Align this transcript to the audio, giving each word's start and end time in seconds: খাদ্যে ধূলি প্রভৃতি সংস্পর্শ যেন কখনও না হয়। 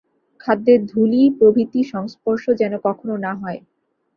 খাদ্যে 0.39 0.75
ধূলি 0.89 1.21
প্রভৃতি 1.37 1.81
সংস্পর্শ 1.93 2.43
যেন 2.61 2.73
কখনও 2.85 3.15
না 3.17 3.31
হয়। 3.35 3.59